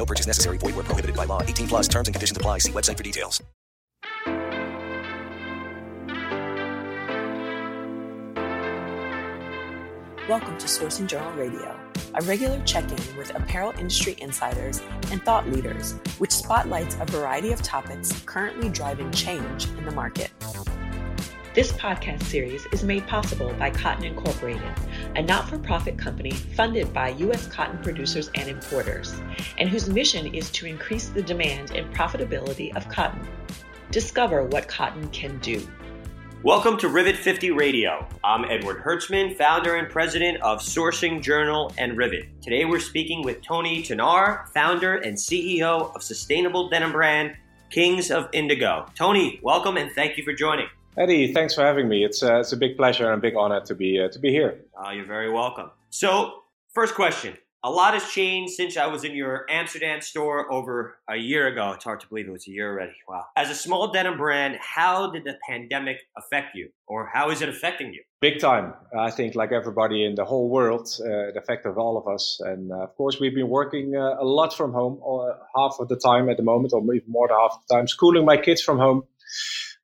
No 0.00 0.06
purchase 0.06 0.26
necessary. 0.26 0.56
Void 0.56 0.76
where 0.76 0.84
prohibited 0.84 1.14
by 1.14 1.26
law. 1.26 1.42
18 1.42 1.68
plus 1.68 1.86
terms 1.86 2.08
and 2.08 2.14
conditions 2.14 2.34
apply. 2.34 2.60
See 2.60 2.72
website 2.72 2.96
for 2.96 3.02
details. 3.02 3.42
Welcome 10.26 10.56
to 10.56 10.66
Sourcing 10.66 11.06
Journal 11.06 11.32
Radio, 11.32 11.78
a 12.14 12.22
regular 12.22 12.62
check 12.64 12.84
in 12.84 13.16
with 13.18 13.34
apparel 13.34 13.74
industry 13.78 14.14
insiders 14.18 14.80
and 15.10 15.22
thought 15.22 15.46
leaders, 15.50 15.94
which 16.18 16.30
spotlights 16.30 16.96
a 17.00 17.04
variety 17.04 17.52
of 17.52 17.60
topics 17.60 18.22
currently 18.24 18.70
driving 18.70 19.10
change 19.10 19.66
in 19.66 19.84
the 19.84 19.90
market. 19.90 20.30
This 21.52 21.72
podcast 21.72 22.22
series 22.22 22.64
is 22.66 22.84
made 22.84 23.08
possible 23.08 23.52
by 23.54 23.70
Cotton 23.70 24.04
Incorporated, 24.04 24.72
a 25.16 25.22
not 25.22 25.48
for 25.48 25.58
profit 25.58 25.98
company 25.98 26.30
funded 26.30 26.92
by 26.92 27.08
U.S. 27.08 27.48
cotton 27.48 27.78
producers 27.82 28.30
and 28.36 28.48
importers, 28.48 29.20
and 29.58 29.68
whose 29.68 29.88
mission 29.88 30.32
is 30.32 30.48
to 30.52 30.66
increase 30.66 31.08
the 31.08 31.22
demand 31.22 31.72
and 31.72 31.92
profitability 31.92 32.72
of 32.76 32.88
cotton. 32.88 33.26
Discover 33.90 34.44
what 34.44 34.68
cotton 34.68 35.08
can 35.08 35.40
do. 35.40 35.68
Welcome 36.44 36.78
to 36.78 36.88
Rivet 36.88 37.16
50 37.16 37.50
Radio. 37.50 38.06
I'm 38.22 38.44
Edward 38.44 38.84
Hertzman, 38.84 39.36
founder 39.36 39.74
and 39.74 39.90
president 39.90 40.40
of 40.42 40.60
Sourcing 40.60 41.20
Journal 41.20 41.72
and 41.76 41.96
Rivet. 41.96 42.28
Today 42.42 42.64
we're 42.64 42.78
speaking 42.78 43.24
with 43.24 43.42
Tony 43.42 43.82
Tonnaer, 43.82 44.48
founder 44.50 44.98
and 44.98 45.16
CEO 45.16 45.92
of 45.96 46.02
sustainable 46.04 46.68
denim 46.68 46.92
brand 46.92 47.36
Kings 47.70 48.12
of 48.12 48.28
Indigo. 48.32 48.86
Tony, 48.94 49.40
welcome 49.42 49.76
and 49.78 49.90
thank 49.96 50.16
you 50.16 50.22
for 50.22 50.32
joining. 50.32 50.68
Eddie, 50.96 51.32
thanks 51.32 51.54
for 51.54 51.62
having 51.62 51.88
me. 51.88 52.04
It's, 52.04 52.22
uh, 52.22 52.40
it's 52.40 52.52
a 52.52 52.56
big 52.56 52.76
pleasure 52.76 53.06
and 53.10 53.14
a 53.14 53.20
big 53.20 53.36
honor 53.36 53.60
to 53.60 53.74
be, 53.74 54.00
uh, 54.00 54.08
to 54.08 54.18
be 54.18 54.30
here. 54.30 54.64
Uh, 54.74 54.90
you're 54.90 55.06
very 55.06 55.30
welcome. 55.30 55.70
So, 55.90 56.42
first 56.74 56.94
question 56.94 57.36
a 57.62 57.70
lot 57.70 57.92
has 57.92 58.10
changed 58.10 58.54
since 58.54 58.78
I 58.78 58.86
was 58.86 59.04
in 59.04 59.14
your 59.14 59.44
Amsterdam 59.50 60.00
store 60.00 60.50
over 60.50 60.96
a 61.08 61.16
year 61.16 61.46
ago. 61.46 61.72
It's 61.72 61.84
hard 61.84 62.00
to 62.00 62.08
believe 62.08 62.26
it 62.26 62.30
was 62.32 62.48
a 62.48 62.50
year 62.50 62.72
already. 62.72 62.94
Wow. 63.06 63.26
As 63.36 63.50
a 63.50 63.54
small 63.54 63.92
denim 63.92 64.16
brand, 64.16 64.56
how 64.60 65.10
did 65.10 65.24
the 65.24 65.36
pandemic 65.46 65.98
affect 66.16 66.56
you, 66.56 66.70
or 66.86 67.10
how 67.12 67.30
is 67.30 67.42
it 67.42 67.50
affecting 67.50 67.92
you? 67.92 68.02
Big 68.22 68.40
time. 68.40 68.72
I 68.98 69.10
think, 69.10 69.34
like 69.34 69.52
everybody 69.52 70.04
in 70.04 70.14
the 70.14 70.24
whole 70.24 70.48
world, 70.48 70.88
uh, 71.00 71.28
it 71.28 71.36
affected 71.36 71.74
all 71.76 71.98
of 71.98 72.08
us. 72.08 72.40
And 72.42 72.72
uh, 72.72 72.76
of 72.76 72.96
course, 72.96 73.20
we've 73.20 73.34
been 73.34 73.48
working 73.48 73.94
uh, 73.94 74.16
a 74.18 74.24
lot 74.24 74.56
from 74.56 74.72
home, 74.72 74.98
uh, 75.06 75.34
half 75.54 75.76
of 75.80 75.88
the 75.88 75.96
time 75.96 76.30
at 76.30 76.38
the 76.38 76.42
moment, 76.42 76.72
or 76.72 76.82
even 76.94 77.10
more 77.10 77.28
than 77.28 77.36
half 77.38 77.60
the 77.68 77.74
time, 77.74 77.86
schooling 77.86 78.24
my 78.24 78.38
kids 78.38 78.62
from 78.62 78.78
home 78.78 79.02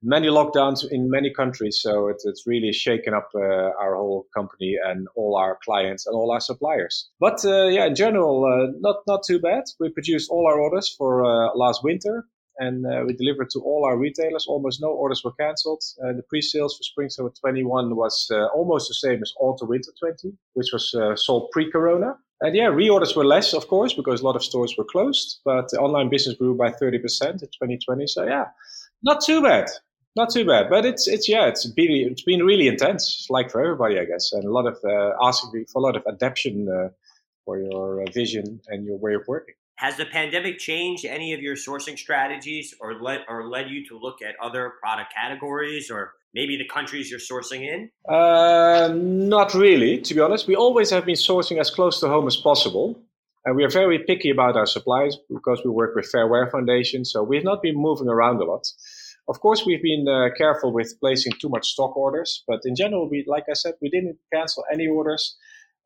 many 0.06 0.28
lockdowns 0.28 0.86
in 0.90 1.10
many 1.10 1.30
countries. 1.30 1.80
So 1.82 2.08
it, 2.08 2.22
it's 2.24 2.46
really 2.46 2.72
shaken 2.72 3.12
up 3.12 3.28
uh, 3.34 3.82
our 3.82 3.96
whole 3.96 4.26
company 4.34 4.76
and 4.82 5.08
all 5.16 5.36
our 5.36 5.58
clients 5.64 6.06
and 6.06 6.14
all 6.14 6.30
our 6.30 6.40
suppliers. 6.40 7.10
But 7.20 7.44
uh, 7.44 7.66
yeah, 7.66 7.86
in 7.86 7.94
general, 7.94 8.44
uh, 8.44 8.72
not 8.78 8.96
not 9.06 9.24
too 9.26 9.40
bad. 9.40 9.64
We 9.80 9.90
produced 9.90 10.30
all 10.30 10.46
our 10.46 10.58
orders 10.58 10.94
for 10.96 11.24
uh, 11.26 11.54
last 11.54 11.82
winter. 11.82 12.24
And 12.58 12.86
uh, 12.86 13.04
we 13.06 13.12
delivered 13.12 13.50
to 13.50 13.60
all 13.60 13.84
our 13.84 13.98
retailers. 13.98 14.46
Almost 14.48 14.80
no 14.80 14.88
orders 14.88 15.22
were 15.22 15.32
cancelled. 15.32 15.82
Uh, 16.02 16.14
the 16.14 16.22
pre-sales 16.22 16.74
for 16.74 16.84
spring 16.84 17.10
summer 17.10 17.30
21 17.38 17.96
was 17.96 18.30
almost 18.54 18.88
the 18.88 18.94
same 18.94 19.20
as 19.20 19.30
autumn 19.38 19.68
winter 19.68 19.92
20, 20.00 20.32
which 20.54 20.68
was 20.72 20.96
sold 21.22 21.50
pre-corona. 21.52 22.16
And 22.40 22.56
yeah, 22.56 22.68
reorders 22.68 23.14
were 23.14 23.26
less, 23.26 23.52
of 23.52 23.68
course, 23.68 23.92
because 23.92 24.22
a 24.22 24.24
lot 24.24 24.36
of 24.36 24.42
stores 24.42 24.74
were 24.78 24.84
closed. 24.84 25.40
But 25.44 25.68
the 25.68 25.78
online 25.78 26.08
business 26.08 26.36
grew 26.36 26.54
by 26.56 26.70
30% 26.70 26.94
in 26.94 27.38
2020. 27.40 28.06
So 28.06 28.24
yeah, 28.24 28.46
not 29.02 29.22
too 29.22 29.42
bad. 29.42 29.66
Not 30.16 30.30
too 30.30 30.46
bad, 30.46 30.70
but 30.70 30.86
it's 30.86 31.06
it's 31.06 31.28
yeah, 31.28 31.46
it's 31.46 31.66
been 31.66 31.92
it's 32.10 32.22
been 32.22 32.42
really 32.42 32.68
intense, 32.68 33.26
like 33.28 33.50
for 33.50 33.62
everybody, 33.62 33.98
I 33.98 34.06
guess, 34.06 34.32
and 34.32 34.44
a 34.44 34.50
lot 34.50 34.66
of 34.66 34.78
uh, 34.82 35.12
asking 35.22 35.66
for 35.66 35.78
a 35.78 35.82
lot 35.82 35.94
of 35.94 36.04
adaptation 36.08 36.68
uh, 36.68 36.88
for 37.44 37.58
your 37.58 38.02
uh, 38.02 38.10
vision 38.10 38.62
and 38.68 38.86
your 38.86 38.96
way 38.96 39.14
of 39.14 39.28
working. 39.28 39.54
Has 39.76 39.98
the 39.98 40.06
pandemic 40.06 40.58
changed 40.58 41.04
any 41.04 41.34
of 41.34 41.40
your 41.40 41.54
sourcing 41.54 41.98
strategies, 41.98 42.74
or 42.80 42.94
led 42.94 43.26
or 43.28 43.46
led 43.46 43.68
you 43.68 43.86
to 43.88 43.98
look 43.98 44.22
at 44.22 44.36
other 44.42 44.72
product 44.82 45.12
categories, 45.14 45.90
or 45.90 46.14
maybe 46.32 46.56
the 46.56 46.64
countries 46.66 47.10
you're 47.10 47.20
sourcing 47.20 47.60
in? 47.60 47.90
Uh, 48.08 48.88
not 48.94 49.52
really, 49.52 50.00
to 50.00 50.14
be 50.14 50.20
honest. 50.20 50.46
We 50.48 50.56
always 50.56 50.88
have 50.90 51.04
been 51.04 51.16
sourcing 51.16 51.60
as 51.60 51.70
close 51.70 52.00
to 52.00 52.08
home 52.08 52.26
as 52.26 52.38
possible. 52.38 53.02
And 53.44 53.54
we 53.54 53.64
are 53.64 53.70
very 53.70 54.00
picky 54.00 54.30
about 54.30 54.56
our 54.56 54.66
supplies 54.66 55.16
because 55.28 55.60
we 55.62 55.70
work 55.70 55.94
with 55.94 56.06
Fair 56.06 56.26
Wear 56.26 56.50
Foundation. 56.50 57.04
So 57.04 57.22
we've 57.22 57.44
not 57.44 57.62
been 57.62 57.76
moving 57.76 58.08
around 58.08 58.40
a 58.40 58.44
lot. 58.44 58.66
Of 59.28 59.40
course, 59.40 59.64
we've 59.66 59.82
been 59.82 60.06
uh, 60.08 60.28
careful 60.36 60.72
with 60.72 60.94
placing 61.00 61.32
too 61.40 61.48
much 61.48 61.68
stock 61.68 61.96
orders, 61.96 62.44
but 62.46 62.60
in 62.64 62.76
general, 62.76 63.08
we, 63.08 63.24
like 63.26 63.44
I 63.50 63.54
said, 63.54 63.74
we 63.82 63.90
didn't 63.90 64.18
cancel 64.32 64.64
any 64.72 64.86
orders. 64.86 65.36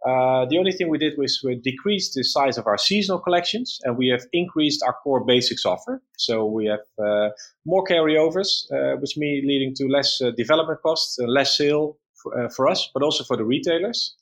Uh, 0.07 0.47
the 0.47 0.57
only 0.59 0.73
thing 0.73 0.89
we 0.89 0.99
did 0.99 1.15
was 1.19 1.41
we 1.45 1.57
decreased 1.57 2.15
the 2.15 2.25
size 2.25 2.57
of 2.57 2.67
our 2.67 2.79
seasonal 2.79 3.21
collections 3.21 3.79
and 3.85 3.99
we 3.99 4.09
have 4.09 4.23
increased 4.33 4.83
our 4.87 4.95
core 5.03 5.25
basics 5.25 5.67
offer. 5.67 6.03
So 6.17 6.47
we 6.47 6.67
have 6.67 6.81
uh, 6.99 7.31
more 7.67 7.85
carryovers, 7.85 8.65
uh, 8.73 8.97
which 8.99 9.17
means 9.19 9.45
leading 9.47 9.75
to 9.77 9.89
less 9.89 10.21
uh, 10.23 10.31
development 10.37 10.81
costs, 10.83 11.19
and 11.19 11.31
less 11.31 11.57
sale 11.57 11.99
for, 12.23 12.45
uh, 12.45 12.49
for, 12.49 12.67
us, 12.69 12.89
but 12.95 13.03
also 13.03 13.25
for 13.25 13.37
the 13.37 13.45
retailers. 13.45 14.17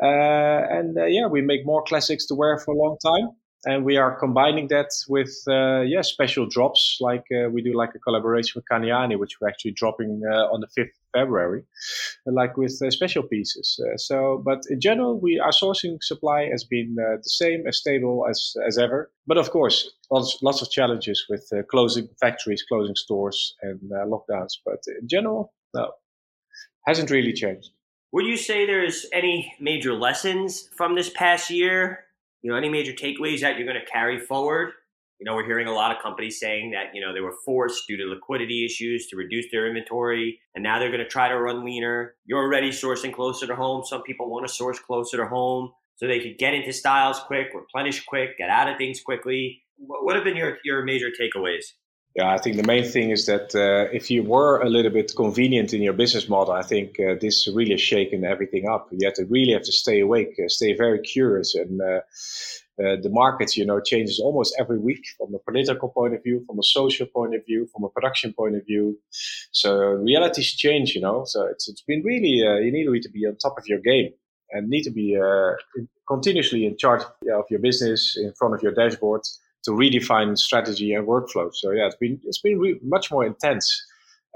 and 0.00 0.96
yeah, 1.08 1.26
we 1.26 1.42
make 1.42 1.64
more 1.64 1.82
classics 1.84 2.26
to 2.26 2.34
wear 2.34 2.58
for 2.58 2.74
a 2.74 2.78
long 2.78 2.96
time 3.04 3.30
and 3.64 3.84
we 3.84 3.96
are 3.96 4.18
combining 4.18 4.68
that 4.68 4.90
with 5.08 5.34
uh, 5.48 5.80
yeah 5.80 6.02
special 6.02 6.46
drops. 6.46 6.98
Like 7.00 7.24
uh, 7.32 7.48
we 7.50 7.62
do 7.62 7.74
like 7.74 7.94
a 7.94 7.98
collaboration 7.98 8.52
with 8.54 8.64
Candiani 8.70 9.18
which 9.18 9.40
we're 9.40 9.48
actually 9.48 9.72
dropping 9.72 10.22
uh, 10.30 10.52
on 10.52 10.60
the 10.60 10.68
5th 10.78 10.90
February 11.14 11.64
like 12.26 12.56
with 12.56 12.78
uh, 12.84 12.90
special 12.90 13.22
pieces. 13.22 13.80
Uh, 13.84 13.96
so 13.96 14.42
but 14.44 14.60
in 14.70 14.80
general 14.80 15.18
we 15.18 15.38
our 15.38 15.50
sourcing 15.50 15.98
supply 16.02 16.48
has 16.50 16.64
been 16.64 16.96
uh, 17.00 17.16
the 17.16 17.30
same 17.30 17.66
as 17.66 17.78
stable 17.78 18.26
as 18.30 18.54
as 18.66 18.78
ever. 18.78 19.10
But 19.26 19.38
of 19.38 19.50
course 19.50 19.90
lots, 20.10 20.38
lots 20.42 20.62
of 20.62 20.70
challenges 20.70 21.26
with 21.28 21.50
closing 21.70 22.08
factories 22.20 22.62
closing 22.62 22.94
stores 22.94 23.54
and 23.62 23.80
lockdowns. 23.90 24.54
But 24.64 24.80
in 25.00 25.08
general 25.08 25.52
no 25.74 25.90
hasn't 26.86 27.10
really 27.10 27.32
changed. 27.32 27.70
Would 28.12 28.24
you 28.24 28.38
say 28.38 28.64
there's 28.64 29.04
any 29.12 29.54
major 29.60 29.92
lessons 29.92 30.70
from 30.74 30.94
this 30.94 31.10
past 31.10 31.50
year 31.50 32.04
you 32.42 32.50
know, 32.50 32.56
any 32.56 32.68
major 32.68 32.92
takeaways 32.92 33.40
that 33.40 33.58
you're 33.58 33.66
going 33.66 33.80
to 33.80 33.90
carry 33.90 34.18
forward? 34.18 34.72
You 35.18 35.24
know, 35.24 35.34
we're 35.34 35.46
hearing 35.46 35.66
a 35.66 35.72
lot 35.72 35.94
of 35.94 36.00
companies 36.00 36.38
saying 36.38 36.70
that, 36.70 36.94
you 36.94 37.00
know, 37.00 37.12
they 37.12 37.20
were 37.20 37.34
forced 37.44 37.88
due 37.88 37.96
to 37.96 38.04
liquidity 38.04 38.64
issues 38.64 39.08
to 39.08 39.16
reduce 39.16 39.46
their 39.50 39.66
inventory 39.66 40.38
and 40.54 40.62
now 40.62 40.78
they're 40.78 40.92
going 40.92 41.02
to 41.02 41.08
try 41.08 41.28
to 41.28 41.36
run 41.38 41.64
leaner. 41.64 42.14
You're 42.24 42.42
already 42.42 42.70
sourcing 42.70 43.12
closer 43.12 43.46
to 43.46 43.56
home. 43.56 43.84
Some 43.84 44.02
people 44.02 44.30
want 44.30 44.46
to 44.46 44.52
source 44.52 44.78
closer 44.78 45.16
to 45.16 45.26
home 45.26 45.72
so 45.96 46.06
they 46.06 46.20
could 46.20 46.38
get 46.38 46.54
into 46.54 46.72
styles 46.72 47.18
quick, 47.18 47.48
replenish 47.52 48.04
quick, 48.04 48.38
get 48.38 48.48
out 48.48 48.70
of 48.70 48.78
things 48.78 49.00
quickly. 49.00 49.62
What 49.76 50.14
have 50.14 50.24
been 50.24 50.36
your, 50.36 50.58
your 50.64 50.84
major 50.84 51.08
takeaways? 51.08 51.64
Yeah, 52.18 52.34
I 52.34 52.38
think 52.38 52.56
the 52.56 52.66
main 52.66 52.82
thing 52.82 53.10
is 53.10 53.26
that 53.26 53.54
uh, 53.54 53.96
if 53.96 54.10
you 54.10 54.24
were 54.24 54.60
a 54.60 54.68
little 54.68 54.90
bit 54.90 55.12
convenient 55.14 55.72
in 55.72 55.80
your 55.80 55.92
business 55.92 56.28
model, 56.28 56.52
I 56.52 56.62
think 56.62 56.98
uh, 56.98 57.14
this 57.20 57.46
really 57.46 57.70
has 57.70 57.80
shaken 57.80 58.24
everything 58.24 58.68
up. 58.68 58.88
You 58.90 59.06
have 59.06 59.14
to 59.14 59.24
really 59.26 59.52
have 59.52 59.62
to 59.62 59.70
stay 59.70 60.00
awake, 60.00 60.34
uh, 60.44 60.48
stay 60.48 60.72
very 60.74 60.98
curious, 60.98 61.54
and 61.54 61.80
uh, 61.80 62.00
uh, 62.82 62.96
the 63.04 63.08
markets, 63.08 63.56
you 63.56 63.64
know, 63.64 63.78
changes 63.80 64.18
almost 64.18 64.52
every 64.58 64.80
week 64.80 65.04
from 65.16 65.32
a 65.32 65.38
political 65.38 65.90
point 65.90 66.12
of 66.12 66.24
view, 66.24 66.42
from 66.44 66.58
a 66.58 66.64
social 66.64 67.06
point 67.06 67.36
of 67.36 67.46
view, 67.46 67.68
from 67.72 67.84
a 67.84 67.88
production 67.88 68.32
point 68.32 68.56
of 68.56 68.66
view. 68.66 68.98
So 69.52 69.78
realities 69.78 70.52
change, 70.56 70.96
you 70.96 71.00
know. 71.00 71.22
So 71.24 71.46
it's 71.46 71.68
it's 71.68 71.82
been 71.82 72.02
really 72.02 72.44
uh, 72.44 72.56
you 72.56 72.72
need 72.72 73.02
to 73.02 73.10
be 73.10 73.26
on 73.26 73.36
top 73.36 73.58
of 73.58 73.68
your 73.68 73.78
game 73.78 74.10
and 74.50 74.68
need 74.68 74.82
to 74.82 74.90
be 74.90 75.16
continuously 76.08 76.66
in 76.66 76.76
charge 76.76 77.02
of 77.02 77.44
your 77.48 77.60
business, 77.60 78.16
in 78.16 78.32
front 78.36 78.54
of 78.54 78.62
your 78.64 78.72
dashboard 78.72 79.22
to 79.64 79.70
redefine 79.72 80.36
strategy 80.38 80.92
and 80.94 81.06
workflow. 81.06 81.52
So 81.52 81.70
yeah, 81.70 81.86
it's 81.86 81.96
been 81.96 82.20
it's 82.24 82.40
been 82.40 82.58
re- 82.58 82.80
much 82.82 83.10
more 83.10 83.24
intense, 83.24 83.66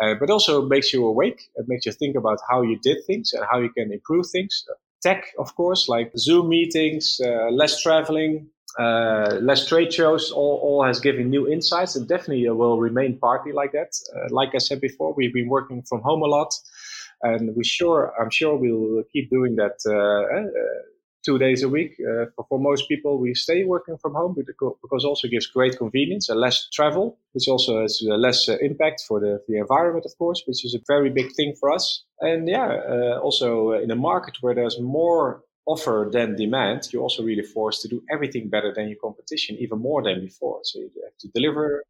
uh, 0.03 0.15
but 0.19 0.31
also 0.31 0.63
makes 0.67 0.93
you 0.93 1.05
awake. 1.07 1.51
It 1.57 1.67
makes 1.69 1.87
you 1.87 1.93
think 1.93 2.17
about 2.17 2.39
how 2.49 2.63
you 2.63 2.79
did 2.83 2.99
things 3.07 3.33
and 3.33 3.45
how 3.51 3.59
you 3.61 3.71
can 3.71 3.93
improve 3.93 4.27
things. 4.31 4.65
Tech, 5.03 5.25
of 5.39 5.55
course, 5.57 5.89
like 5.89 6.13
Zoom 6.17 6.49
meetings, 6.49 7.21
uh, 7.25 7.51
less 7.51 7.83
traveling, 7.83 8.49
uh, 8.79 9.39
less 9.41 9.67
trade 9.67 9.93
shows, 9.93 10.31
all, 10.31 10.61
all 10.63 10.85
has 10.85 11.01
given 11.01 11.29
new 11.29 11.49
insights 11.49 11.97
and 11.97 12.09
definitely 12.09 12.49
will 12.49 12.79
remain 12.79 13.19
partly 13.19 13.53
like 13.53 13.73
that. 13.73 13.93
Uh, 14.15 14.29
like 14.31 14.55
I 14.55 14.59
said 14.59 14.81
before, 14.81 15.13
we've 15.15 15.35
been 15.35 15.49
working 15.49 15.83
from 15.89 16.03
home 16.03 16.23
a 16.23 16.27
lot 16.27 16.55
and 17.23 17.55
we 17.57 17.65
sure, 17.65 18.13
I'm 18.21 18.31
sure 18.31 18.57
we'll 18.57 19.05
keep 19.13 19.31
doing 19.31 19.57
that 19.57 19.79
uh, 19.87 19.93
uh, 19.93 20.49
two 21.25 21.39
days 21.39 21.63
a 21.63 21.69
week. 21.69 21.97
Uh, 22.01 22.27
for, 22.35 22.47
for, 22.49 22.59
most 22.59 22.89
people, 22.89 23.19
we 23.19 23.35
stay 23.35 23.65
working 23.65 23.97
from 23.99 24.15
home 24.15 24.35
because 24.37 25.05
also 25.05 25.29
gives 25.29 25.47
great 25.47 25.77
convenience 25.79 26.29
and 26.29 26.41
less 26.41 26.69
travel, 26.73 27.19
which 27.33 27.49
also 27.49 27.83
has 27.83 28.03
uh, 28.09 28.15
less 28.17 28.49
uh, 28.49 28.57
impact 28.61 29.03
for 29.07 29.21
the, 29.21 29.43
the 29.49 29.59
environment, 29.59 30.05
of 30.07 30.17
course, 30.19 30.43
which 30.47 30.65
is 30.65 30.75
a 30.75 30.81
very 30.87 31.11
big 31.11 31.33
thing 31.35 31.55
for 31.59 31.71
us. 31.71 32.05
And 32.21 32.49
yeah, 32.49 32.67
uh, 32.67 33.19
also 33.21 33.73
in 33.73 33.91
a 33.91 33.97
market 33.97 34.37
where 34.41 34.55
there's 34.55 34.81
more 34.81 35.43
offer 35.67 36.09
than 36.13 36.37
demand, 36.37 36.89
you're 36.93 37.03
also 37.03 37.23
really 37.23 37.43
forced 37.43 37.83
to 37.83 37.89
do 37.89 38.03
everything 38.11 38.49
better 38.49 38.73
than 38.75 38.89
your 38.89 38.99
competition, 38.99 39.57
even 39.61 39.79
more 39.79 40.03
than 40.03 40.21
before. 40.21 40.61
So 40.65 40.81
you 40.81 40.91
have 41.05 41.17
to 41.21 41.29
deliver 41.29 41.85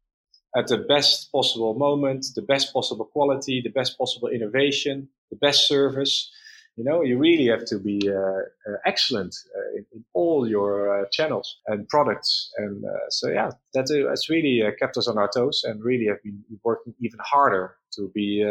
at 0.55 0.67
the 0.67 0.77
best 0.77 1.31
possible 1.31 1.73
moment, 1.73 2.27
the 2.35 2.43
best 2.43 2.71
possible 2.71 3.05
quality, 3.05 3.61
the 3.63 3.71
best 3.71 3.97
possible 3.97 4.27
innovation, 4.27 5.09
the 5.31 5.37
best 5.37 5.67
service 5.67 6.31
you 6.75 6.83
know, 6.83 7.03
you 7.03 7.17
really 7.17 7.47
have 7.47 7.65
to 7.65 7.77
be 7.77 8.01
uh, 8.09 8.13
uh, 8.13 8.77
excellent 8.85 9.35
uh, 9.55 9.77
in, 9.77 9.85
in, 9.93 10.05
all 10.13 10.47
your 10.47 11.07
channels 11.11 11.57
and 11.67 11.87
products. 11.89 12.51
And 12.57 12.83
so, 13.09 13.29
yeah, 13.29 13.51
that, 13.73 14.05
that's 14.07 14.29
really 14.29 14.63
kept 14.79 14.97
us 14.97 15.07
on 15.07 15.17
our 15.17 15.29
toes 15.33 15.63
and 15.63 15.83
really 15.83 16.07
have 16.07 16.21
been 16.23 16.43
working 16.63 16.93
even 16.99 17.19
harder 17.21 17.75
to 17.93 18.11
be 18.13 18.43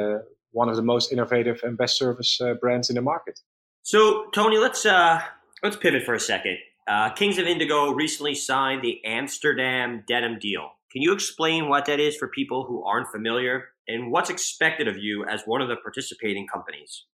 one 0.53 0.69
of 0.69 0.77
the 0.77 0.83
most 0.83 1.13
innovative 1.13 1.61
and 1.63 1.77
best 1.77 1.97
service 1.97 2.41
brands 2.61 2.91
in 2.91 2.97
the 2.97 3.03
market. 3.03 3.41
So, 3.83 4.27
Tony, 4.33 4.59
let's 4.59 4.85
let's 4.85 5.77
pivot 5.77 6.05
for 6.05 6.15
a 6.15 6.21
second. 6.21 6.59
Uh, 6.87 7.11
Kings 7.11 7.39
of 7.39 7.47
Indigo 7.47 7.93
recently 7.93 8.35
signed 8.35 8.83
the 8.83 9.01
Amsterdam 9.05 10.05
Denim 10.07 10.39
Deal. 10.39 10.71
Can 10.91 11.01
you 11.01 11.13
explain 11.13 11.69
what 11.69 11.87
that 11.87 12.01
is 12.01 12.17
for 12.17 12.29
people 12.29 12.65
who 12.65 12.85
aren't 12.85 13.09
familiar 13.09 13.69
and 13.89 14.11
what's 14.11 14.31
expected 14.31 14.89
of 14.89 14.99
you 14.99 15.25
as 15.25 15.43
one 15.47 15.63
of 15.63 15.69
the 15.69 15.77
participating 15.77 16.47
companies? 16.53 17.05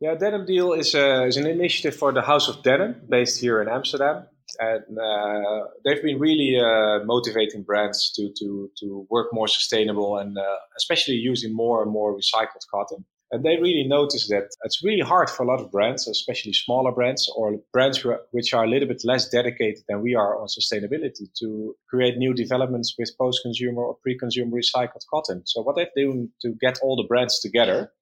Yeah, 0.00 0.14
Denim 0.14 0.46
Deal 0.46 0.72
is, 0.72 0.94
a, 0.94 1.26
is 1.26 1.36
an 1.36 1.46
initiative 1.46 1.94
for 1.94 2.10
the 2.10 2.22
House 2.22 2.48
of 2.48 2.62
Denim 2.62 3.02
based 3.10 3.38
here 3.38 3.60
in 3.60 3.68
Amsterdam. 3.68 4.24
And 4.58 4.98
uh, 4.98 5.66
they've 5.84 6.02
been 6.02 6.18
really 6.18 6.58
uh, 6.58 7.04
motivating 7.04 7.62
brands 7.62 8.10
to, 8.16 8.32
to, 8.38 8.70
to 8.80 9.06
work 9.10 9.28
more 9.32 9.46
sustainable 9.46 10.16
and 10.16 10.38
uh, 10.38 10.56
especially 10.78 11.16
using 11.16 11.54
more 11.54 11.82
and 11.82 11.92
more 11.92 12.18
recycled 12.18 12.66
cotton. 12.72 13.04
And 13.30 13.44
they 13.44 13.58
really 13.58 13.86
notice 13.86 14.26
that 14.28 14.48
it's 14.64 14.82
really 14.82 15.02
hard 15.02 15.30
for 15.30 15.44
a 15.44 15.46
lot 15.46 15.60
of 15.60 15.70
brands, 15.70 16.08
especially 16.08 16.54
smaller 16.54 16.90
brands 16.90 17.30
or 17.36 17.60
brands 17.72 18.04
which 18.32 18.54
are 18.54 18.64
a 18.64 18.68
little 18.68 18.88
bit 18.88 19.02
less 19.04 19.28
dedicated 19.28 19.84
than 19.86 20.00
we 20.00 20.16
are 20.16 20.40
on 20.40 20.48
sustainability 20.48 21.28
to 21.40 21.76
create 21.88 22.16
new 22.16 22.34
developments 22.34 22.96
with 22.98 23.16
post-consumer 23.18 23.82
or 23.82 23.96
pre-consumer 24.02 24.56
recycled 24.56 25.04
cotton. 25.12 25.42
So 25.44 25.60
what 25.62 25.76
they're 25.76 25.90
doing 25.94 26.30
to 26.40 26.54
get 26.60 26.80
all 26.82 26.96
the 26.96 27.06
brands 27.06 27.38
together 27.38 27.92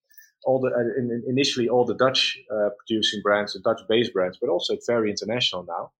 all 0.44 0.60
the 0.60 0.68
uh, 0.68 1.30
initially 1.30 1.68
all 1.68 1.84
the 1.84 1.94
Dutch 1.94 2.38
uh, 2.50 2.70
producing 2.78 3.20
brands, 3.22 3.52
the 3.52 3.60
Dutch 3.60 3.80
based 3.88 4.12
brands, 4.12 4.38
but 4.40 4.50
also 4.50 4.76
very 4.86 5.10
international 5.10 5.64
now, 5.64 5.90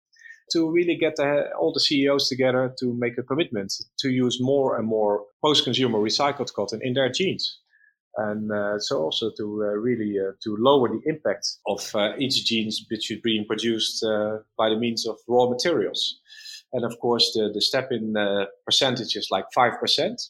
to 0.53 0.71
really 0.71 0.97
get 0.97 1.17
the, 1.17 1.51
all 1.59 1.73
the 1.73 1.81
CEOs 1.81 2.29
together 2.29 2.75
to 2.79 2.95
make 2.95 3.19
a 3.19 3.23
commitment 3.23 3.73
to 3.99 4.11
use 4.11 4.39
more 4.41 4.77
and 4.79 4.87
more 4.87 5.25
post 5.45 5.65
consumer 5.65 5.99
recycled 5.99 6.53
cotton 6.53 6.81
in 6.83 6.95
their 6.95 7.11
jeans. 7.11 7.59
And 8.17 8.51
uh, 8.51 8.81
so 8.81 8.99
also 8.99 9.31
to 9.37 9.63
uh, 9.63 9.67
really 9.77 10.17
uh, 10.19 10.33
to 10.43 10.57
lower 10.59 10.89
the 10.89 11.01
impact 11.07 11.47
of 11.69 11.95
uh, 11.95 12.15
each 12.19 12.45
jeans 12.47 12.85
which 12.91 13.11
is 13.13 13.21
being 13.23 13.45
produced 13.47 14.05
by 14.57 14.71
the 14.71 14.77
means 14.77 15.07
of 15.07 15.17
raw 15.29 15.49
materials. 15.49 16.19
And 16.73 16.85
of 16.85 16.99
course, 16.99 17.33
the, 17.33 17.51
the 17.55 17.63
step 17.63 17.89
in 17.93 18.15
percentage 18.67 19.17
is 19.17 19.29
like 19.31 19.45
5% 19.57 20.29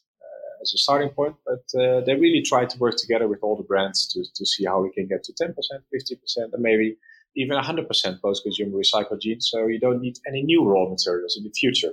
as 0.63 0.73
a 0.75 0.79
starting 0.79 1.11
point. 1.11 1.37
But 1.47 1.65
uh, 1.81 2.01
they 2.01 2.15
really 2.15 2.43
try 2.43 2.65
to 2.65 2.79
work 2.79 2.97
together 2.97 3.29
with 3.29 3.41
all 3.43 3.57
the 3.57 3.63
brands 3.63 4.07
to, 4.09 4.25
to 4.35 4.47
see 4.47 4.65
how 4.65 4.83
we 4.83 4.91
can 4.91 5.07
get 5.07 5.25
to 5.25 5.33
10%, 5.33 5.55
50%, 5.55 6.53
and 6.53 6.63
maybe 6.63 6.97
even 7.37 7.57
100% 7.57 8.21
post-consumer 8.21 8.77
recycled 8.77 9.21
jeans. 9.21 9.49
So 9.51 9.67
you 9.67 9.79
don't 9.79 10.01
need 10.01 10.19
any 10.27 10.43
new 10.43 10.65
raw 10.65 10.89
materials 10.89 11.37
in 11.37 11.45
the 11.45 11.51
future. 11.51 11.93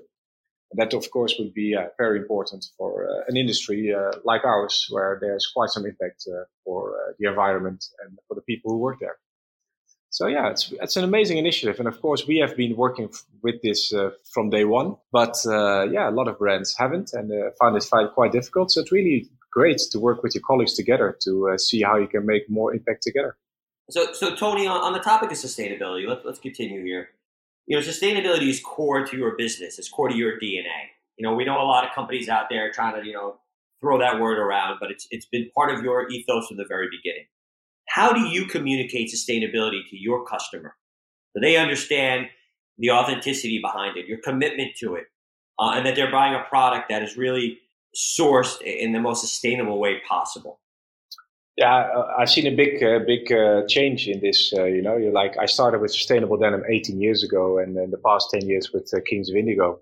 And 0.72 0.80
that, 0.80 0.94
of 0.94 1.10
course, 1.12 1.36
would 1.38 1.54
be 1.54 1.76
uh, 1.76 1.88
very 1.98 2.20
important 2.20 2.66
for 2.78 3.08
uh, 3.08 3.24
an 3.28 3.38
industry 3.38 3.94
uh, 3.94 4.12
like 4.24 4.44
ours, 4.44 4.88
where 4.90 5.18
there's 5.22 5.48
quite 5.56 5.70
some 5.70 5.86
impact 5.86 6.26
uh, 6.28 6.46
for 6.64 6.96
uh, 6.96 7.14
the 7.20 7.30
environment 7.30 7.86
and 8.04 8.18
for 8.28 8.36
the 8.36 8.42
people 8.42 8.72
who 8.72 8.80
work 8.80 9.00
there. 9.00 9.18
So 10.16 10.28
yeah, 10.28 10.50
it's 10.50 10.72
it's 10.82 10.96
an 10.96 11.04
amazing 11.04 11.38
initiative, 11.38 11.78
and 11.78 11.90
of 11.90 12.00
course 12.00 12.26
we 12.26 12.38
have 12.38 12.56
been 12.56 12.78
working 12.78 13.10
f- 13.12 13.26
with 13.44 13.62
this 13.62 13.94
uh, 13.94 14.12
from 14.34 14.50
day 14.50 14.64
one. 14.64 14.96
But 15.12 15.36
uh, 15.46 15.88
yeah, 15.92 16.10
a 16.10 16.16
lot 16.20 16.30
of 16.30 16.40
brands 16.40 16.74
haven't, 16.78 17.12
and 17.12 17.30
uh, 17.30 17.52
found 17.60 17.76
it 17.76 17.86
quite 18.14 18.32
difficult. 18.32 18.72
So 18.72 18.80
it's 18.80 18.94
really 18.94 19.30
great 19.52 19.82
to 19.92 20.00
work 20.00 20.24
with 20.24 20.34
your 20.34 20.42
colleagues 20.48 20.74
together 20.74 21.18
to 21.24 21.50
uh, 21.50 21.58
see 21.58 21.82
how 21.82 21.98
you 21.98 22.08
can 22.08 22.26
make 22.26 22.50
more 22.50 22.74
impact 22.74 23.04
together. 23.04 23.36
So, 23.90 24.14
so 24.14 24.34
Tony, 24.34 24.66
on, 24.68 24.80
on 24.80 24.94
the 24.94 25.00
topic 25.00 25.32
of 25.32 25.38
sustainability, 25.38 26.08
let, 26.08 26.26
let's 26.26 26.40
continue 26.40 26.82
here. 26.82 27.10
You 27.68 27.76
know, 27.76 27.84
sustainability 27.84 28.48
is 28.48 28.62
core 28.62 29.06
to 29.06 29.18
your 29.18 29.36
business. 29.36 29.78
It's 29.78 29.90
core 29.90 30.08
to 30.08 30.16
your 30.16 30.40
DNA. 30.40 30.80
You 31.18 31.28
know, 31.28 31.36
we 31.36 31.44
know 31.44 31.62
a 31.62 31.68
lot 31.68 31.86
of 31.86 31.94
companies 31.94 32.30
out 32.30 32.46
there 32.50 32.72
trying 32.72 32.96
to 33.02 33.06
you 33.06 33.14
know 33.14 33.36
throw 33.82 34.00
that 34.00 34.22
word 34.22 34.38
around, 34.38 34.78
but 34.80 34.92
it's 34.92 35.10
it's 35.12 35.26
been 35.26 35.50
part 35.54 35.76
of 35.76 35.84
your 35.84 36.08
ethos 36.10 36.48
from 36.48 36.56
the 36.56 36.66
very 36.66 36.88
beginning. 36.90 37.26
How 37.96 38.12
do 38.12 38.20
you 38.20 38.46
communicate 38.46 39.10
sustainability 39.10 39.80
to 39.90 39.98
your 39.98 40.26
customer? 40.26 40.76
So 41.32 41.40
they 41.40 41.56
understand 41.56 42.28
the 42.78 42.92
authenticity 42.92 43.60
behind 43.62 43.96
it, 43.96 44.06
your 44.06 44.18
commitment 44.18 44.72
to 44.82 44.96
it, 44.96 45.06
uh, 45.58 45.72
and 45.76 45.86
that 45.86 45.96
they're 45.96 46.12
buying 46.12 46.36
a 46.36 46.44
product 46.50 46.90
that 46.90 47.04
is 47.04 47.16
really 47.16 47.60
sourced 47.96 48.62
in 48.62 48.92
the 48.92 49.00
most 49.00 49.22
sustainable 49.22 49.80
way 49.80 50.02
possible. 50.10 50.60
Yeah, 51.56 51.90
I've 52.20 52.30
seen 52.30 52.48
a 52.48 52.54
big, 52.54 52.84
uh, 52.84 53.00
big 53.08 53.32
uh, 53.32 53.66
change 53.70 54.10
in 54.10 54.20
this. 54.20 54.54
Uh, 54.54 54.66
you 54.66 54.82
know, 54.82 54.98
like 54.98 55.38
I 55.40 55.46
started 55.46 55.80
with 55.80 55.94
sustainable 55.94 56.36
denim 56.36 56.64
18 56.70 57.00
years 57.00 57.24
ago, 57.24 57.60
and 57.60 57.78
in 57.78 57.92
the 57.92 58.02
past 58.06 58.30
10 58.30 58.46
years 58.46 58.74
with 58.74 58.94
uh, 58.94 59.00
Kings 59.10 59.30
of 59.30 59.38
Indigo. 59.38 59.80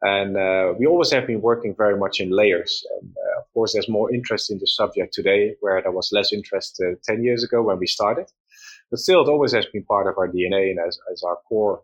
And 0.00 0.38
uh, 0.38 0.72
we 0.78 0.86
always 0.86 1.10
have 1.12 1.26
been 1.26 1.42
working 1.42 1.74
very 1.76 1.98
much 1.98 2.20
in 2.20 2.30
layers. 2.30 2.86
And, 3.02 3.10
uh, 3.10 3.33
course, 3.54 3.72
there's 3.72 3.88
more 3.88 4.12
interest 4.12 4.50
in 4.50 4.58
the 4.58 4.66
subject 4.66 5.14
today, 5.14 5.54
where 5.60 5.80
there 5.80 5.92
was 5.92 6.10
less 6.12 6.32
interest 6.32 6.82
uh, 6.84 6.94
10 7.04 7.22
years 7.22 7.42
ago 7.42 7.62
when 7.62 7.78
we 7.78 7.86
started. 7.86 8.26
But 8.90 9.00
still, 9.00 9.22
it 9.22 9.28
always 9.28 9.52
has 9.52 9.66
been 9.66 9.84
part 9.84 10.06
of 10.06 10.18
our 10.18 10.28
DNA 10.28 10.70
and 10.70 10.78
as, 10.86 10.98
as 11.12 11.22
our 11.22 11.38
core 11.48 11.82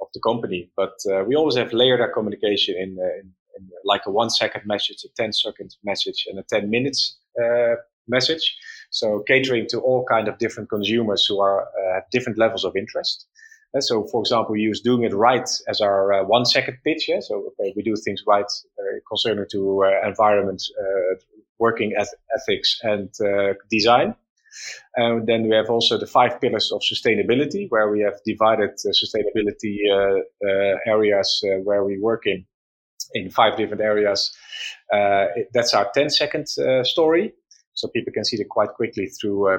of 0.00 0.08
the 0.14 0.20
company. 0.20 0.70
But 0.76 0.94
uh, 1.10 1.24
we 1.24 1.34
always 1.34 1.56
have 1.56 1.72
layered 1.72 2.00
our 2.00 2.12
communication 2.12 2.76
in, 2.76 2.96
uh, 2.98 3.20
in, 3.20 3.32
in, 3.58 3.68
like 3.84 4.02
a 4.06 4.10
one 4.10 4.30
second 4.30 4.62
message, 4.64 5.04
a 5.04 5.08
10 5.16 5.32
second 5.32 5.76
message, 5.84 6.26
and 6.28 6.38
a 6.38 6.44
10 6.44 6.70
minutes 6.70 7.18
uh, 7.42 7.74
message. 8.06 8.56
So 8.90 9.22
catering 9.26 9.66
to 9.68 9.80
all 9.80 10.04
kind 10.04 10.28
of 10.28 10.38
different 10.38 10.70
consumers 10.70 11.26
who 11.26 11.40
are 11.40 11.68
have 11.94 12.04
different 12.10 12.38
levels 12.38 12.64
of 12.64 12.74
interest. 12.76 13.26
And 13.74 13.84
so, 13.84 14.04
for 14.04 14.20
example, 14.22 14.52
we 14.52 14.60
use 14.60 14.80
doing 14.80 15.04
it 15.04 15.14
right 15.14 15.48
as 15.68 15.80
our 15.80 16.12
uh, 16.12 16.24
one 16.24 16.46
second 16.46 16.78
pitch. 16.84 17.08
Yeah? 17.08 17.20
So 17.20 17.52
okay, 17.60 17.72
we 17.76 17.82
do 17.82 17.94
things 17.96 18.22
right 18.26 18.44
uh, 18.44 18.98
concerning 19.06 19.44
to 19.52 19.84
uh, 19.84 20.08
environment, 20.08 20.62
uh, 20.80 21.16
working 21.58 21.92
eth- 21.98 22.14
ethics, 22.34 22.80
and 22.82 23.10
uh, 23.20 23.54
design. 23.70 24.14
And 24.96 25.26
then 25.26 25.48
we 25.48 25.54
have 25.54 25.68
also 25.68 25.98
the 25.98 26.06
five 26.06 26.40
pillars 26.40 26.72
of 26.72 26.80
sustainability, 26.80 27.66
where 27.68 27.90
we 27.90 28.00
have 28.00 28.14
divided 28.24 28.70
sustainability 28.78 29.76
areas 30.86 31.44
where 31.64 31.84
we 31.84 31.98
work 32.00 32.26
in 32.26 32.46
in 33.14 33.30
five 33.30 33.56
different 33.56 33.82
areas. 33.82 34.34
that's 35.52 35.74
our 35.74 35.90
10 35.94 36.10
second 36.10 36.48
story. 36.84 37.34
So 37.74 37.86
people 37.88 38.12
can 38.12 38.24
see 38.24 38.36
it 38.40 38.48
quite 38.48 38.70
quickly 38.70 39.06
through 39.06 39.54
uh, 39.54 39.58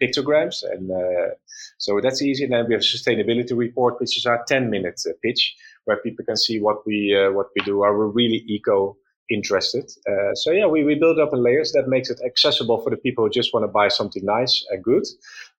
pictograms. 0.00 0.62
And 0.62 0.90
uh, 0.90 1.34
so 1.78 2.00
that's 2.02 2.22
easy. 2.22 2.44
And 2.44 2.52
then 2.52 2.66
we 2.68 2.74
have 2.74 2.82
sustainability 2.82 3.56
report, 3.56 4.00
which 4.00 4.16
is 4.16 4.26
our 4.26 4.44
10 4.46 4.70
minute 4.70 5.00
uh, 5.08 5.12
pitch 5.22 5.54
where 5.84 5.98
people 5.98 6.24
can 6.24 6.36
see 6.36 6.60
what 6.60 6.86
we, 6.86 7.16
what 7.32 7.48
we 7.54 7.64
do. 7.64 7.82
Are 7.82 7.96
we 7.96 8.12
really 8.12 8.44
eco 8.48 8.96
interested? 9.28 9.90
so 10.34 10.52
yeah, 10.52 10.66
we, 10.66 10.84
we 10.84 10.94
build 10.94 11.18
up 11.18 11.30
in 11.32 11.42
layers 11.42 11.72
that 11.72 11.88
makes 11.88 12.10
it 12.10 12.20
accessible 12.24 12.80
for 12.82 12.90
the 12.90 12.96
people 12.96 13.24
who 13.24 13.30
just 13.30 13.52
want 13.52 13.64
to 13.64 13.68
buy 13.68 13.88
something 13.88 14.24
nice 14.24 14.64
and 14.70 14.82
good 14.82 15.04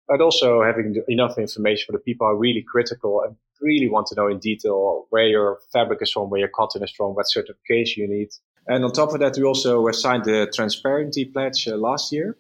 but 0.07 0.21
also 0.21 0.63
having 0.63 0.95
enough 1.07 1.38
information 1.38 1.86
for 1.86 1.91
the 1.91 2.00
people 2.00 2.25
who 2.25 2.33
are 2.33 2.38
really 2.38 2.62
critical 2.62 3.21
and 3.21 3.36
really 3.62 3.89
want 3.89 4.07
to 4.07 4.15
know 4.15 4.27
in 4.27 4.39
detail 4.39 5.05
where 5.09 5.27
your 5.27 5.59
fabric 5.74 6.01
is 6.01 6.12
from, 6.12 6.29
where 6.29 6.39
your 6.39 6.50
cotton 6.50 6.83
is 6.83 6.91
from, 6.91 7.15
what 7.15 7.29
certification 7.29 8.03
you 8.03 8.09
need. 8.09 8.29
And 8.67 8.83
on 8.83 8.91
top 8.91 9.13
of 9.13 9.19
that, 9.19 9.36
we 9.38 9.43
also 9.43 9.89
signed 9.91 10.25
the 10.25 10.51
Transparency 10.53 11.25
Pledge 11.25 11.67
uh, 11.67 11.75
last 11.75 12.12
year, 12.12 12.38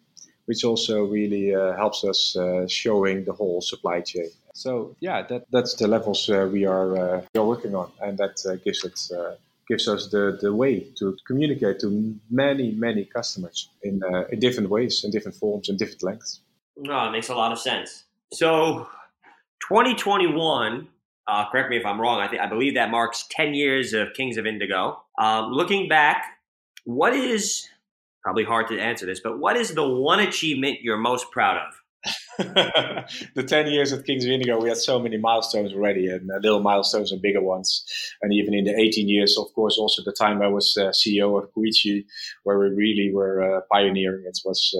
which 0.47 0.63
also 0.63 1.03
really 1.03 1.53
uh, 1.53 1.75
helps 1.75 2.03
us 2.03 2.35
uh, 2.35 2.65
showing 2.67 3.25
the 3.25 3.33
whole 3.33 3.61
supply 3.61 4.01
chain. 4.01 4.29
So 4.53 4.95
yeah, 4.99 5.21
that, 5.27 5.45
that's 5.51 5.75
the 5.75 5.87
levels 5.87 6.29
uh, 6.29 6.49
we 6.51 6.65
are 6.65 7.21
we 7.33 7.39
are 7.39 7.45
working 7.45 7.75
on, 7.75 7.91
and 8.01 8.17
that 8.17 8.35
gives 8.65 8.83
it 8.83 8.99
gives 9.69 9.87
us 9.87 10.07
the, 10.07 10.37
the 10.41 10.53
way 10.53 10.87
to 10.97 11.17
communicate 11.27 11.79
to 11.81 12.15
many 12.31 12.71
many 12.71 13.05
customers 13.05 13.69
in 13.83 14.01
in 14.31 14.39
different 14.39 14.69
ways, 14.69 15.03
in 15.03 15.11
different 15.11 15.37
forms, 15.37 15.69
and 15.69 15.77
different 15.77 16.01
lengths. 16.01 16.41
No, 16.77 17.07
it 17.07 17.11
makes 17.11 17.29
a 17.29 17.35
lot 17.35 17.51
of 17.51 17.59
sense. 17.59 18.05
So, 18.33 18.87
2021. 19.67 20.87
Uh, 21.29 21.49
correct 21.49 21.69
me 21.69 21.75
if 21.75 21.85
I'm 21.85 21.99
wrong. 21.99 22.21
I 22.21 22.29
think 22.29 22.41
I 22.41 22.47
believe 22.47 22.75
that 22.75 22.89
marks 22.89 23.25
10 23.31 23.53
years 23.53 23.91
of 23.91 24.13
Kings 24.13 24.37
of 24.37 24.45
Indigo. 24.45 25.03
Um, 25.19 25.51
looking 25.51 25.89
back, 25.89 26.23
what 26.85 27.13
is 27.13 27.67
probably 28.27 28.43
hard 28.43 28.67
to 28.67 28.77
answer 28.77 29.05
this, 29.05 29.21
but 29.21 29.39
what 29.39 29.55
is 29.55 29.73
the 29.73 29.87
one 29.87 30.19
achievement 30.19 30.79
you're 30.81 30.97
most 30.97 31.31
proud 31.31 31.61
of? 31.65 31.73
the 33.35 33.43
10 33.47 33.67
years 33.67 33.93
at 33.93 34.05
Kings 34.05 34.25
of 34.25 34.31
Indigo, 34.31 34.59
we 34.61 34.67
had 34.67 34.77
so 34.77 34.99
many 34.99 35.15
milestones 35.15 35.71
already, 35.71 36.07
and 36.09 36.29
uh, 36.29 36.35
little 36.43 36.59
milestones 36.59 37.13
and 37.13 37.21
bigger 37.21 37.41
ones. 37.41 37.85
And 38.21 38.33
even 38.33 38.53
in 38.53 38.65
the 38.65 38.77
18 38.77 39.07
years, 39.07 39.37
of 39.37 39.45
course, 39.55 39.77
also 39.77 40.01
the 40.03 40.11
time 40.11 40.41
I 40.41 40.49
was 40.49 40.77
uh, 40.77 40.89
CEO 40.89 41.41
of 41.41 41.49
Kuyichi, 41.53 42.03
where 42.43 42.59
we 42.59 42.67
really 42.67 43.13
were 43.13 43.41
uh, 43.41 43.61
pioneering. 43.71 44.25
It 44.27 44.39
was 44.43 44.77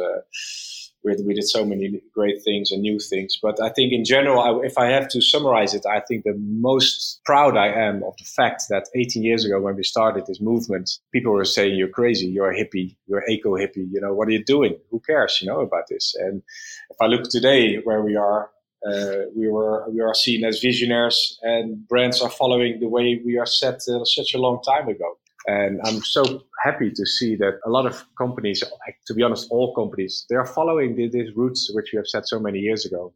we, 1.08 1.16
we 1.26 1.34
did 1.34 1.48
so 1.48 1.66
many 1.66 2.02
great 2.14 2.44
things 2.44 2.72
and 2.72 2.82
new 2.82 3.00
things. 3.00 3.40
But 3.42 3.62
I 3.62 3.70
think 3.70 3.94
in 3.94 4.04
general, 4.04 4.40
I, 4.42 4.66
if 4.66 4.78
I 4.78 4.88
have 4.88 5.08
to 5.10 5.22
summarize 5.22 5.74
it, 5.74 5.86
I 5.86 6.02
think 6.02 6.24
the 6.24 6.38
most 6.38 7.22
proud 7.26 7.56
I 7.56 7.68
am 7.68 8.04
of 8.04 8.16
the 8.18 8.26
fact 8.26 8.64
that 8.70 8.90
18 8.96 9.24
years 9.24 9.46
ago, 9.46 9.60
when 9.62 9.76
we 9.76 9.84
started 9.84 10.26
this 10.26 10.42
movement, 10.42 10.90
people 11.14 11.32
were 11.32 11.46
saying, 11.46 11.76
"You're 11.78 11.96
crazy. 12.00 12.28
You're 12.28 12.52
a 12.52 12.60
hippie. 12.62 12.96
You're 13.08 13.24
eco 13.30 13.52
hippie. 13.52 13.88
You 13.94 14.02
know 14.02 14.14
what 14.14 14.28
are 14.28 14.36
you 14.38 14.44
doing? 14.44 14.78
Who 14.92 15.00
cares? 15.00 15.40
You 15.42 15.48
know 15.48 15.62
about 15.62 15.86
this?" 15.90 16.16
And 16.20 16.44
if 16.90 16.98
I 17.02 17.06
look 17.06 17.30
today 17.30 17.78
where 17.84 18.02
we 18.02 18.16
are, 18.16 18.52
uh, 18.88 19.30
we 19.36 19.50
were 19.50 19.90
we 19.90 20.02
are 20.02 20.14
seen 20.14 20.44
as 20.46 20.60
visionaries, 20.60 21.40
and 21.42 21.88
brands 21.88 22.22
are 22.22 22.30
following 22.30 22.80
the 22.80 22.90
way 22.90 23.22
we 23.26 23.38
are 23.38 23.46
set 23.46 23.80
uh, 23.90 24.04
such 24.06 24.34
a 24.34 24.38
long 24.38 24.62
time 24.64 24.88
ago. 24.88 25.18
And 25.48 25.80
I'm 25.86 26.02
so 26.02 26.44
happy 26.62 26.92
to 26.92 27.06
see 27.06 27.36
that 27.38 27.60
a 27.66 27.70
lot 27.70 27.86
of 27.86 28.04
companies, 28.18 28.64
to 29.08 29.14
be 29.14 29.24
honest, 29.24 29.48
all 29.50 29.74
companies, 29.74 30.26
they 30.30 30.36
are 30.36 30.46
following 30.46 30.96
these 30.96 31.36
routes 31.36 31.72
which 31.74 31.92
we 31.94 31.98
have 31.98 32.08
set 32.08 32.28
so 32.28 32.40
many 32.40 32.60
years 32.60 32.86
ago. 32.86 33.14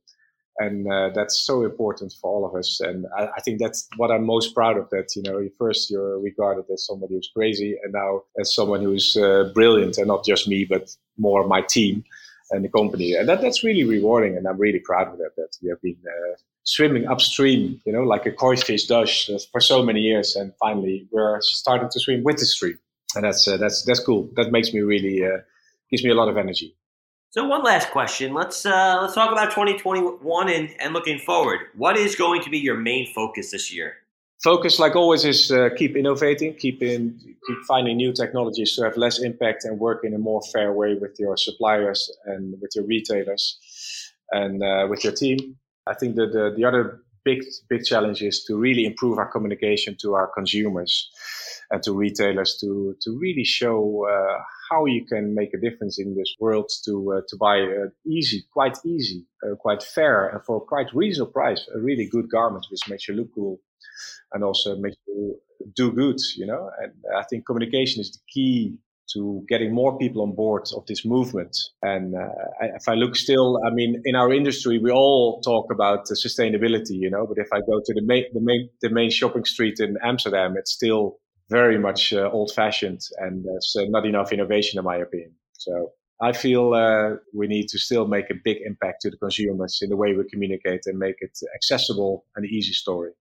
And 0.58 0.92
uh, 0.92 1.10
that's 1.14 1.44
so 1.46 1.64
important 1.64 2.14
for 2.22 2.32
all 2.32 2.46
of 2.46 2.56
us. 2.56 2.80
And 2.80 3.06
I, 3.18 3.28
I, 3.38 3.42
think 3.42 3.60
that's 3.60 3.88
what 3.98 4.12
I'm 4.12 4.26
most 4.26 4.54
proud 4.54 4.78
of. 4.78 4.90
That 4.92 5.08
you 5.16 5.24
know, 5.24 5.48
first 5.58 5.90
you're 5.90 6.20
regarded 6.20 6.66
as 6.72 6.86
somebody 6.86 7.16
who's 7.16 7.32
crazy, 7.36 7.78
and 7.82 7.94
now 7.94 8.24
as 8.40 8.54
someone 8.54 8.82
who's 8.82 9.16
uh, 9.16 9.50
brilliant, 9.54 9.98
and 9.98 10.08
not 10.08 10.26
just 10.26 10.50
me, 10.50 10.66
but 10.66 10.94
more 11.18 11.48
my 11.48 11.62
team 11.62 12.04
and 12.52 12.64
the 12.64 12.70
company. 12.70 13.14
And 13.14 13.28
that, 13.30 13.42
that's 13.42 13.64
really 13.64 13.84
rewarding, 13.84 14.38
and 14.38 14.48
I'm 14.48 14.60
really 14.60 14.80
proud 14.80 15.08
of 15.08 15.18
that. 15.18 15.32
That 15.38 15.50
we 15.62 15.70
have 15.70 15.82
been 15.82 15.98
uh, 16.06 16.36
swimming 16.64 17.08
upstream, 17.08 17.82
you 17.86 17.94
know, 17.94 18.04
like 18.04 18.26
a 18.26 18.32
koi 18.32 18.56
fish 18.58 18.86
does 18.88 19.48
for 19.52 19.62
so 19.62 19.84
many 19.84 20.02
years, 20.02 20.36
and 20.36 20.54
finally 20.60 21.08
we're 21.12 21.42
starting 21.42 21.90
to 21.90 22.00
swim 22.00 22.24
with 22.24 22.38
the 22.38 22.46
stream, 22.46 22.78
and 23.16 23.24
that's 23.24 23.48
uh, 23.48 23.58
that's 23.58 23.84
that's 23.84 24.00
cool. 24.00 24.30
That 24.36 24.52
makes 24.52 24.74
me 24.74 24.82
really 24.82 25.24
uh, 25.26 25.40
gives 25.90 26.04
me 26.04 26.12
a 26.12 26.16
lot 26.16 26.30
of 26.30 26.38
energy. 26.38 26.76
So 27.32 27.46
one 27.46 27.64
last 27.64 27.92
question. 27.92 28.34
Let's 28.34 28.66
uh, 28.66 29.00
let's 29.02 29.16
talk 29.16 29.32
about 29.32 29.52
2021 29.52 30.50
and, 30.50 30.70
and 30.80 30.94
looking 30.94 31.20
forward. 31.20 31.60
What 31.76 31.96
is 31.96 32.16
going 32.16 32.42
to 32.44 32.50
be 32.50 32.60
your 32.60 32.78
main 32.78 33.08
focus 33.14 33.52
this 33.52 33.74
year? 33.74 33.96
Focus, 34.44 34.80
like 34.80 34.96
always, 34.96 35.24
is 35.24 35.52
uh, 35.52 35.70
keep 35.78 35.96
innovating, 35.96 36.56
keep 36.56 36.82
in, 36.82 37.20
keep 37.48 37.58
finding 37.68 37.96
new 37.98 38.12
technologies 38.12 38.76
to 38.76 38.84
have 38.84 38.98
less 38.98 39.20
impact 39.20 39.66
and 39.66 39.80
work 39.80 40.04
in 40.04 40.16
a 40.16 40.18
more 40.18 40.42
fair 40.52 40.74
way 40.74 40.96
with 40.96 41.16
your 41.20 41.38
suppliers 41.38 42.12
and 42.26 42.60
with 42.60 42.72
your 42.76 42.86
retailers 42.86 43.60
and 44.32 44.64
uh, 44.64 44.88
with 44.90 45.04
your 45.04 45.14
team. 45.14 45.56
I 45.86 45.94
think 45.94 46.16
that 46.16 46.32
the, 46.34 46.54
the 46.56 46.66
other 46.66 47.02
big 47.24 47.44
big 47.70 47.84
challenge 47.84 48.24
is 48.24 48.44
to 48.46 48.58
really 48.58 48.86
improve 48.86 49.20
our 49.20 49.32
communication 49.32 49.96
to 50.02 50.16
our 50.16 50.28
consumers 50.34 51.10
and 51.72 51.82
to 51.84 51.94
retailers 51.94 52.58
to 52.60 52.96
to 53.02 53.18
really 53.18 53.44
show 53.44 54.06
uh, 54.08 54.38
how 54.70 54.86
you 54.86 55.06
can 55.06 55.34
make 55.34 55.54
a 55.54 55.60
difference 55.60 56.00
in 56.00 56.16
this 56.16 56.36
world 56.40 56.70
to 56.86 57.14
uh, 57.14 57.22
to 57.30 57.38
buy 57.38 57.62
uh, 57.62 57.90
easy, 58.06 58.44
quite 58.54 58.78
easy, 58.86 59.26
uh, 59.44 59.56
quite 59.56 59.82
fair, 59.82 60.28
and 60.30 60.44
for 60.46 60.60
quite 60.60 60.88
reasonable 60.94 61.32
price, 61.32 61.66
a 61.76 61.80
really 61.80 62.06
good 62.06 62.30
garment 62.30 62.66
which 62.70 62.90
makes 62.90 63.08
you 63.08 63.16
look 63.16 63.30
cool 63.34 63.60
and 64.34 64.44
also 64.44 64.76
makes 64.78 64.98
you 65.08 65.40
do 65.76 65.92
good. 65.92 66.20
You 66.36 66.46
know, 66.46 66.70
and 66.82 66.92
I 67.18 67.24
think 67.24 67.46
communication 67.46 68.02
is 68.02 68.12
the 68.12 68.20
key 68.32 68.78
to 69.14 69.44
getting 69.50 69.74
more 69.74 69.98
people 69.98 70.22
on 70.22 70.34
board 70.34 70.70
of 70.76 70.86
this 70.86 71.06
movement. 71.06 71.58
And 71.82 72.16
uh, 72.16 72.30
if 72.62 72.88
I 72.88 72.94
look 72.94 73.16
still, 73.16 73.60
I 73.66 73.70
mean, 73.70 74.02
in 74.06 74.16
our 74.16 74.32
industry, 74.32 74.78
we 74.78 74.90
all 74.90 75.42
talk 75.42 75.72
about 75.72 76.06
sustainability, 76.06 76.92
you 76.92 77.10
know. 77.10 77.26
But 77.28 77.38
if 77.38 77.48
I 77.52 77.60
go 77.60 77.82
to 77.84 77.94
the 77.94 78.02
main, 78.02 78.26
the 78.34 78.40
main, 78.42 78.70
the 78.82 78.90
main 78.90 79.10
shopping 79.10 79.46
street 79.46 79.80
in 79.80 79.98
Amsterdam, 80.02 80.56
it's 80.58 80.72
still 80.72 81.18
very 81.52 81.78
much 81.78 82.14
uh, 82.14 82.30
old-fashioned, 82.32 83.02
and 83.18 83.46
there's 83.46 83.76
uh, 83.78 83.86
not 83.90 84.06
enough 84.06 84.32
innovation, 84.32 84.80
in 84.80 84.86
my 84.86 84.96
opinion. 84.96 85.34
So 85.54 85.92
I 86.22 86.32
feel 86.32 86.74
uh, 86.74 87.18
we 87.34 87.48
need 87.48 87.68
to 87.70 87.78
still 87.78 88.08
make 88.08 88.30
a 88.32 88.36
big 88.44 88.58
impact 88.66 89.02
to 89.02 89.10
the 89.12 89.18
consumers 89.18 89.80
in 89.82 89.90
the 89.90 89.98
way 89.98 90.14
we 90.14 90.24
communicate 90.32 90.82
and 90.86 90.98
make 90.98 91.16
it 91.20 91.38
accessible 91.54 92.26
and 92.36 92.46
easy 92.46 92.74
story. 92.74 93.12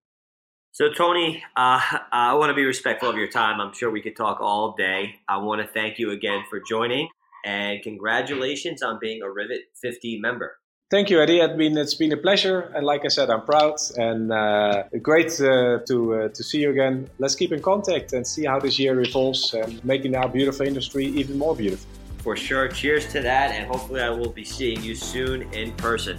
So, 0.72 0.92
Tony, 0.92 1.42
uh, 1.56 1.80
I 2.12 2.34
want 2.34 2.50
to 2.50 2.54
be 2.54 2.64
respectful 2.64 3.10
of 3.10 3.16
your 3.16 3.28
time. 3.28 3.60
I'm 3.60 3.74
sure 3.74 3.90
we 3.90 4.00
could 4.00 4.16
talk 4.16 4.38
all 4.40 4.74
day. 4.78 5.16
I 5.28 5.38
want 5.38 5.60
to 5.60 5.66
thank 5.66 5.98
you 5.98 6.12
again 6.12 6.44
for 6.48 6.60
joining 6.60 7.08
and 7.44 7.82
congratulations 7.82 8.82
on 8.82 8.98
being 9.00 9.20
a 9.22 9.30
Rivet 9.30 9.62
50 9.82 10.20
member. 10.20 10.59
Thank 10.90 11.08
you, 11.08 11.20
Eddie. 11.20 11.40
I 11.40 11.54
mean, 11.54 11.78
it's 11.78 11.94
been 11.94 12.10
a 12.10 12.16
pleasure, 12.16 12.72
and 12.74 12.84
like 12.84 13.04
I 13.04 13.08
said, 13.08 13.30
I'm 13.30 13.42
proud 13.42 13.76
and 13.96 14.32
uh, 14.32 14.82
great 15.00 15.40
uh, 15.40 15.78
to 15.86 16.14
uh, 16.14 16.28
to 16.30 16.42
see 16.42 16.58
you 16.62 16.70
again. 16.70 17.08
Let's 17.20 17.36
keep 17.36 17.52
in 17.52 17.62
contact 17.62 18.12
and 18.12 18.26
see 18.26 18.44
how 18.44 18.58
this 18.58 18.76
year 18.76 19.00
evolves 19.00 19.54
and 19.54 19.82
making 19.84 20.16
our 20.16 20.28
beautiful 20.28 20.66
industry 20.66 21.06
even 21.06 21.38
more 21.38 21.54
beautiful. 21.54 21.88
For 22.24 22.36
sure. 22.36 22.66
Cheers 22.66 23.06
to 23.12 23.20
that, 23.20 23.52
and 23.52 23.68
hopefully, 23.68 24.00
I 24.00 24.10
will 24.10 24.30
be 24.30 24.44
seeing 24.44 24.82
you 24.82 24.96
soon 24.96 25.42
in 25.52 25.70
person. 25.76 26.18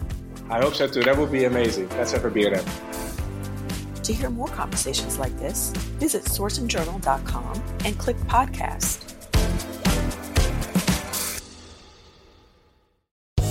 I 0.49 0.61
hope 0.61 0.75
so 0.75 0.87
too. 0.87 1.03
That 1.03 1.17
would 1.17 1.33
be 1.33 1.43
amazing. 1.43 1.89
Let's 1.89 2.13
have 2.13 2.23
a 2.23 2.29
beer 2.29 2.51
then. 2.51 2.65
To 4.03 4.13
hear 4.13 4.29
more 4.29 4.47
conversations 4.47 5.19
like 5.19 5.37
this, 5.37 5.71
visit 5.99 6.23
sourcingjournal.com 6.23 7.61
and 7.83 7.97
click 7.97 8.17
podcast. 8.19 9.10